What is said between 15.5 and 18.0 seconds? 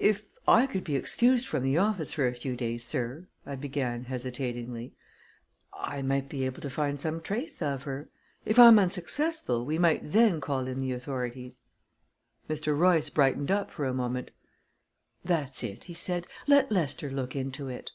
it," he said. "Let Lester look into it."